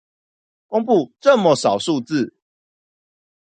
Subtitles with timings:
[0.65, 2.33] 公佈這麼少數字